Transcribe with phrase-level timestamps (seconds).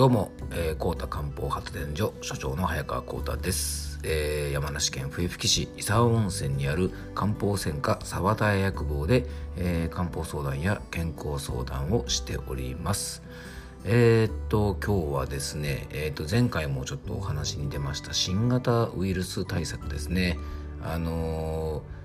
[0.00, 9.26] どうも、えー、高田漢方発電所所長の早川幸太です、えー、山梨県笛吹市伊沢温泉にある漢方専科沢田屋薬房で、
[9.58, 13.22] えー、漢方相談や健康相談をしております。
[13.84, 20.38] えー、っと今日はですね、えー、っと前回もちょっとお話に出ました新型ウイルス対策ですね。
[20.82, 21.99] あのー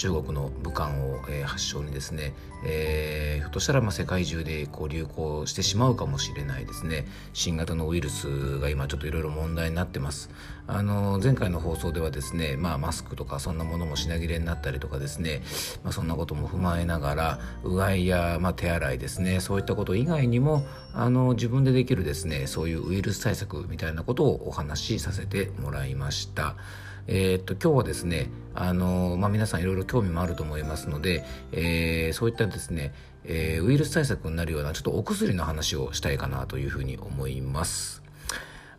[0.00, 2.32] 中国の武漢を、えー、発祥にですね、
[2.64, 10.30] えー、ひょっとしたらまあ世界中でこう流行してしまうかもしれないですね新型のウイルスが今ちょっといろいろ問題になってます
[10.66, 15.42] あの前回の放送ではですね、まあ、マスクとかそんなものも品切れになったりとかですね、
[15.84, 20.64] まあ、そんなことも踏まえながらうがいや、まあ、手洗いですねそういったこと以外にも
[20.94, 26.56] あの自分でできるですねそういうウイルス対策みたいなことをお話しさせてもらいました。
[27.12, 38.00] えー、っと今日はですねあの、まあ、皆さんいろいろ興味もあると思いますので、えー、そういったですね、えー、ウイルス対策になるようなちょっとお薬の話をしたいかなというふうに思います。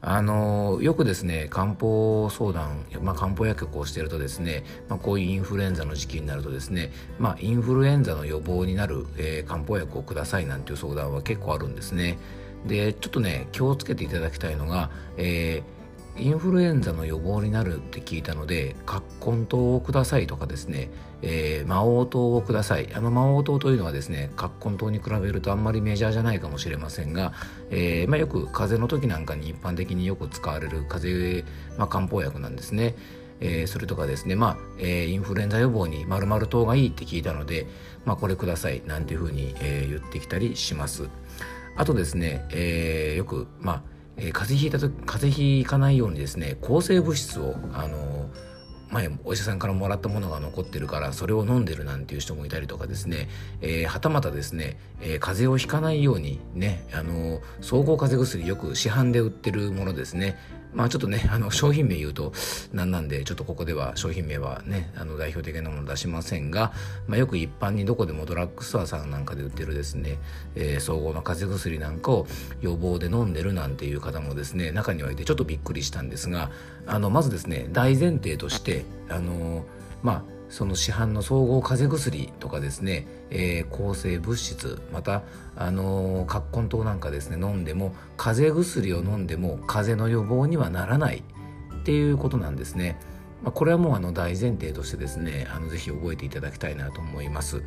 [0.03, 12.17] あのよくですね漢方相談、まあ、漢方薬局をしているとですね、まあ、こういうインフルエンザの時期になるとですね、まあ、インフルエンザの予防になる、えー、漢方薬をくださいなんていう相談は結構あるんですね
[12.65, 15.80] でちょっとね気をつけていただきたいのが、えー
[16.17, 20.89] インフルエンザの予防になるって聞いたので葛根糖をくださいとかですね、
[21.21, 27.33] えー、魔王糖をくださいあの魔王糖というのはですね葛根糖に比べるとあんまりメジャーじゃないかもしれませんが、
[27.69, 32.95] えーまあ、よく風邪の時なんかに一般的によく使われる風邪、まあ、漢方薬なんですね。
[33.43, 37.65] えー、それとかですね、まあえー、インフルエンザ予防に〇〇糖がいいって聞いたので、
[38.05, 41.09] まあ、これくださいなんていうふうに、えー、言ってきたりします。
[41.75, 48.29] あとですね、えー、よく、まあえー、風邪ひいた時風邪ひかないようにですね抗生物質をあの
[48.91, 53.29] 前お医者さんからもらったものが残ってるからそれを飲んでるなんていう人もいたりとかですね、
[53.61, 60.37] えー、はたまたですね、えー、風邪をひかないようにねあの総合風邪薬よく市販で売ってるものですね。
[60.73, 62.33] まあちょっとね、あの商品名言うと
[62.73, 66.71] なんなんで、ちょっとここでは商品名はね、あの代表的なもの出しませんが、
[67.07, 70.17] まあよく一般にどこでもドラッグストアさんなんかで売ってるですね、
[70.55, 72.27] えー、総合の風邪薬なんかを
[72.61, 76.51] 予防で飲んでるなんていう方もですね、中にはいてちょっとびっくりしたんですが、
[76.87, 79.65] あの、まずですね、大前提として、あの、
[80.03, 85.23] まあその市販の総合風邪薬とかですね、えー、抗生物質また
[85.55, 91.23] あの葛根湯なんかですね飲んでも風邪薬を飲んでも風邪の予防にはならない
[91.73, 92.99] っていうことなんですね。
[93.41, 97.63] まあ、これはもうあの大前提としてですねあのぜひ覚えていただきたいなと思います。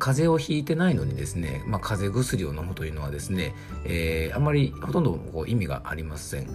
[0.00, 6.48] 風邪をひいてないのにですね、まあ、風邪薬を飲むというのはですね、えー、あんまりほとんどこう意味がありません。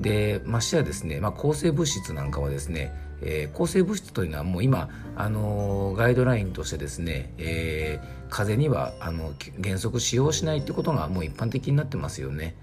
[0.00, 12.54] でましてやですね、まあ、抗生物質なんかはですね、えー、抗生物質というのはもう今、あのー、ガイドラインとしてですね、えー、風邪にはあの原則使用しないってことがもう一般的になってますよね。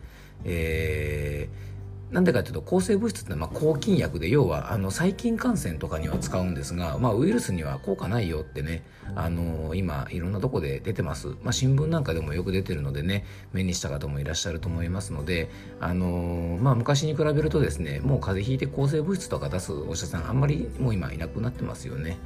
[0.46, 1.69] えー
[2.12, 8.84] なんでかというと抗生物質ってまあ抗菌薬で要はあの細菌感染とかには使うんですが、まあ、ウイルスには効果ないよってね
[9.16, 22.18] あの今いろんなとこで出てます、まあ、新聞なんかでもよく出てるのでね目にした方もいらっしゃると思いますのであの、まあ、昔に比べるとですねもう風邪ひいて抗生物質とか出すお医者さんあんまりもう今いなくなってますよね。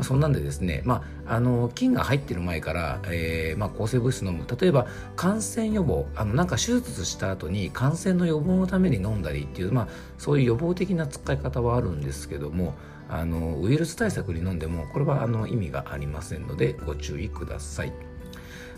[0.00, 12.74] まあ、そんなんでですね、まあ、あの菌が入ってる前から、えーまあ、抗生物質飲む例えば感染予防あのなんか手術した後に感染の予防のために飲んだりっていう、まあ、そういう予防的な使い方はあるんですけども
[13.10, 18.09] あのウイルス対策に飲んでもこれはあの意味がありませんのでご注意ください。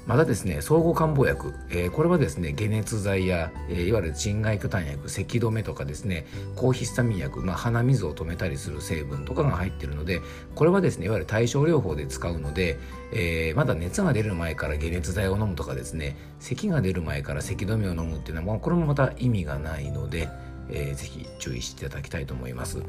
[0.07, 6.27] またですね、総合漢方薬、えー、これはですね、解熱剤や、えー、いわゆる鎮外巨炭薬、咳止めとかですね、
[6.57, 10.21] 抗ヒスタミン薬、まあ、鼻水を止めたりする成分とかが入っているので、
[10.57, 12.79] これはですね、いわゆる対症療法で使うので、
[13.13, 20.29] えー、まだ熱が出る前から解熱剤を飲むとかですね、咳が出る前から咳止めを飲むっていうのは、これもまた意味がないので、
[20.69, 22.83] えー、ぜひ注意していただきたいと思います。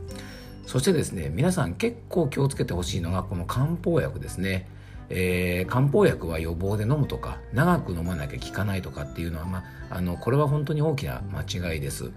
[0.66, 4.68] そしてですね、皆さん結構気をつけてほしいのが、この漢方薬ですね。
[5.16, 12.10] えー、漢方薬は予防で飲むとか長く飲まなきゃ効かないとかっていうのは、まあ、のこれは本当に大きな間違いです。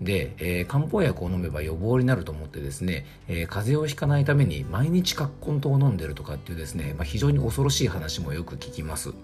[0.00, 9.14] で、えー、漢方薬を飲めば予防になると思ってですね、えー、風邪をひかないために毎日葛根湯を飲んでるとかっていうですね、まあ、非常に恐ろしい話もよく聞きます。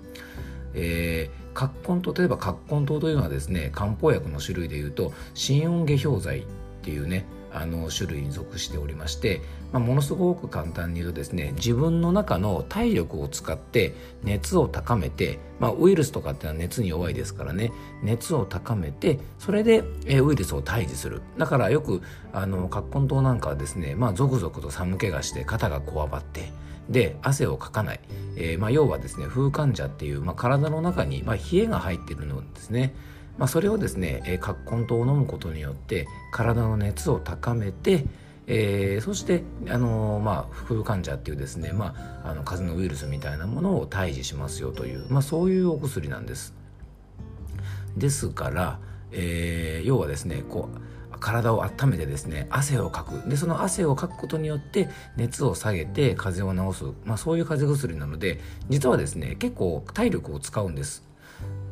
[0.73, 6.45] えー、葛根湯例えば葛根湯というのはですね漢方薬の種類でいうと心温下氷剤っ
[6.83, 9.43] ていうねあの種類に属しておりまして、
[9.73, 19.83] まあ、ものすごく簡単に言うとですね自分の中の体力を使って熱を高めて、まあ、ウイルスとかってのは熱に弱いですからね熱を高めてそれで、
[20.21, 21.23] ウイルスを退治する。
[21.39, 22.03] だからよく
[22.33, 26.53] あの葛根湯なんかはですね、まあ、ゾクゾクと寒気がして肩がこわばって
[26.89, 28.01] で汗をかかない、
[28.37, 32.95] えー、まあ、要はですね風寒者っていう、まあ、体の中に、ま、冷えが入っているのですね。
[33.41, 38.05] まあ、それをですね、えー、葛根湯を飲むことによって体の熱を高めて
[38.53, 41.95] えー、そして、あのー、まあ、副患者っていうですね、ま
[42.25, 46.53] あ、あの風邪のウイルスみたいなものを退治しますよという、まあ、そういうお薬なんです。
[47.97, 48.81] ですから、
[49.13, 50.69] えー、要はですねこ
[51.13, 53.29] う体を温めてですね汗をかく。
[53.29, 61.10] でその汗をかくことによって熱を下げて風邪を治す、まあ、そういう風邪薬なので実はですね結構体力を使うんです。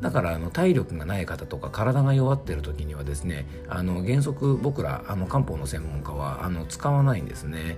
[0.01, 7.77] だからあの体力がない方とか体が弱ってる時にはですねあの原則僕らあの漢方の専門家はあの使わないんですね。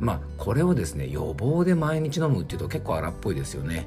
[0.00, 3.86] まあこれをですね予防で毎日飲むっていうと結構荒っぽいですよね。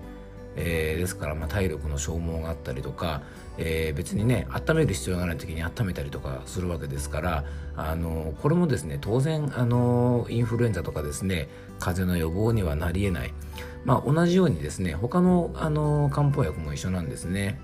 [0.56, 3.24] えー、ですからまあ体力の消耗があったりとか、
[3.58, 7.44] えー、別にね温める必要がない時に温めたりとかするわけですから
[7.76, 13.34] あのこれもですね当然あのインフルエンザとかですね風邪の予防にはなりえない、
[13.86, 17.60] まあ、同じようにですね他のあの漢方薬も一緒なんですね。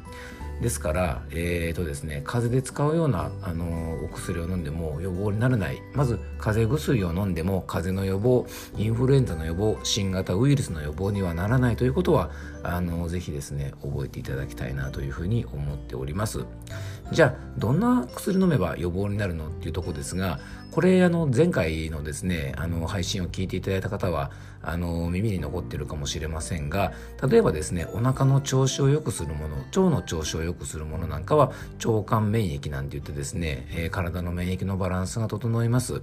[0.61, 8.45] ですから、えーとですね、風邪で使うようなあのお薬を飲んでも予防にならないまず風邪薬を飲んでも風邪の予防
[8.77, 12.31] インフルエンザの予防新型ウイルスの予防にはならないということは
[12.63, 16.43] あのぜひですね覚えていただきたいなというふうに思っております
[17.11, 20.39] じゃあどんな薬飲めば予防になるのっていうとこですが
[20.71, 26.91] これあの前回のですねあの配信を聞いていただいた方はあの耳に残ってるかもしれませんが
[27.27, 31.51] 例えばですねお腹の調子を良くするもの腸の調子を良くするものなんかは
[31.85, 36.01] 腸管免疫なんて言ってですね、えー、体の免疫のバランスが整います。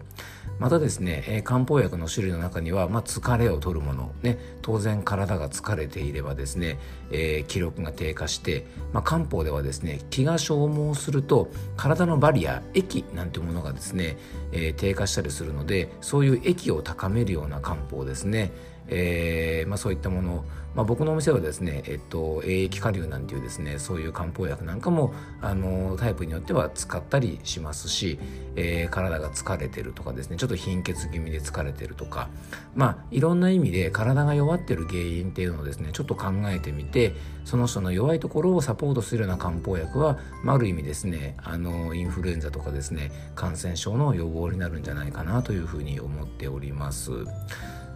[0.58, 6.78] またですね、えー、漢方薬の種類の中には、まあ、疲れを取るもの、ね、当然体が疲れていればですね、
[7.10, 8.64] えー、気力が低下して、
[8.94, 14.16] まあ、漢方ではですね気が消耗すると体のバリア液なんてものがですね、
[14.52, 18.50] えー、低下したりするのでそういう液を高めるような漢方ですね。
[18.88, 20.44] えーまあ、そういったもの、
[20.74, 28.18] まあ、僕のお店はですね、えっと、栄液顆粒なんていうですねそういう漢方薬なんかもあのタイプによっては使ったりしますし、
[28.56, 32.28] えー、体が疲れてるとかですねちょっと貧血気味で疲れてるとか
[32.74, 47.12] まあいろんな意味で体が弱ってる原因っていうのをですねちょっと考えてみてその人の弱いところをサポートするような漢方薬は、まあ、ある意味ですねあのインフルエンザとかですね感染症の予防になるんじゃないかなというふうに思っております。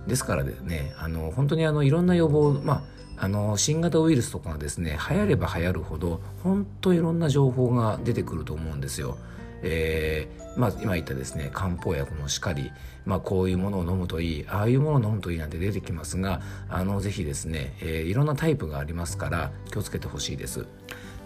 [0.07, 9.19] ですからねあの本当にあのいろんな予防まああの新型ウイルスとかがですね流行れば流行るほど本当いろんな情報が出てくると思うんですよ。
[9.63, 12.73] えー、まあ、今言ったですね漢方薬もしっかり、
[13.05, 20.65] まあ、こういうものを飲むといいああいうものを飲むといいなんて出てきますがあのぜひですね、えー、いろんなタイプがありますから気をつけてほしいです。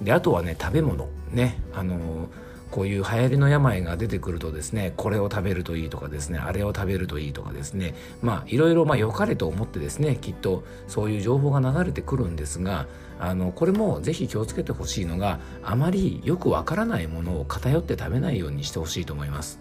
[0.03, 2.44] であとはね食べ物ねあのー
[2.75, 12.89] こういう流行りの病が出てくるとですねこれを食べるといいとかですねあれを食べるといいとかですねまあいろいろまあ良かれと思ってですねきっとそういう情報が流れてくるんですが
[13.21, 19.61] あのこれもぜひ気をつけてほしいのがあまりよくわからないものを偏って食べないようにしてほしいと思います。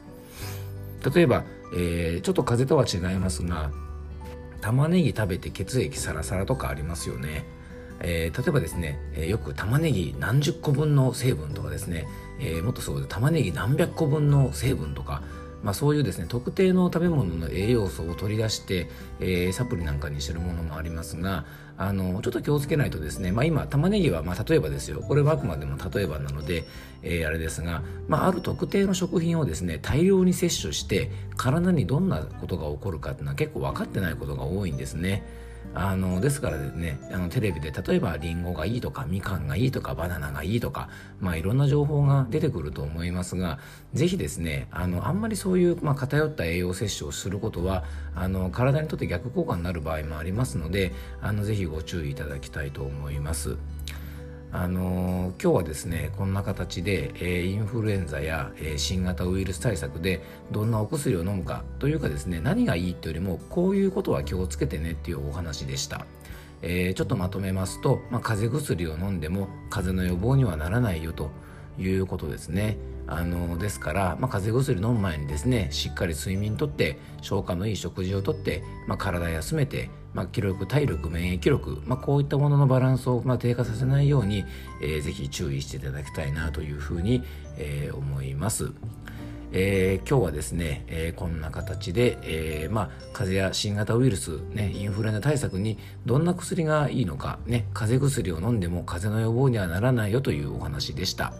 [1.14, 1.44] 例えば、
[1.76, 3.70] えー、ちょっと風邪とは違いますが
[4.60, 7.46] 玉ねぎ食べて血液サラサラとかありますよね。
[8.04, 12.06] えー、例えばですね、えー、よく玉ねぎ何十個分の成分とかですね、
[12.44, 15.24] えー、もっとそうで玉ねぎ何百個分の成分とか、
[15.64, 18.90] まあ、そういうですね特定の食べ物の栄養素を取り出して、
[19.22, 21.46] えー、サプリなんかにしてるものもありますが
[21.78, 26.66] あのちょっと気をつけないとですね、まあ、今玉ねぎは、まあ、例えばですよこれはあくまでも例えばなので、
[27.02, 35.24] えー、あれですが、まあ、ある特定の食品をですね大量に摂取して体にどんなことが起こるかっていうのは結構分かってないことが多いんですね。
[35.76, 40.90] あのですからねあのテレビで例えばりんごがいいとかみかんがいいとかバナナがいいとか
[41.20, 43.60] まあいろんな情報が出てくると思いますが
[43.94, 47.84] ぜひですねあのあんまりそういう、まあ、偏った栄養摂取をすることは
[48.16, 53.58] あの体にとって逆効果になる場合もありますのであのぜひご注意いただきたいと思います。
[54.56, 66.06] あのー、今日はですねこんな形で、えー、インフルエンザや、えー、新型ウイルス対策でどんなお薬を飲むかというかですね何がいいっていうよりもこういうことは気をつけてねっていうお話でした。
[66.62, 71.30] えー、ちょっとまとめますと、まあ、風邪薬を飲んでも風邪の予防にはならないよと
[71.78, 72.78] いうことですね。
[73.06, 84.46] あのですから、まあ、風邪薬飲む前にですねしっかり睡眠とって消化のいい食事をとって、まあ、体休めて、まあ、気力体力免疫力、まあ、こういったもののバランスを、まあ、低下させないように、
[84.82, 87.24] えー、ぜひ注意していただきたいなというふうに、
[87.58, 88.72] えー、思います。
[89.56, 95.78] えー、今日はですね、えー、こんな形で、えー、まあ、風邪や新型ウイルス、ね、インフルエンザ対策に
[96.08, 101.34] どんな薬がいいのか、ね、風邪薬を飲んでも風邪の予防にはならないよというお話でした。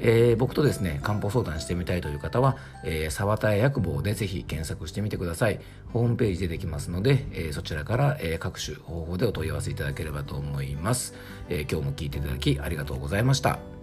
[0.00, 5.60] えー、僕とですね漢方相談してみたいという方は、えー、沢田屋薬房でぜひ検索してみてください。
[5.92, 11.14] ホームページ出てきますので、えー、そちらから、えー、各種方法でお問い合わせいただければと思います、
[11.48, 13.77] え、今日も聞いていただきありがとうございました。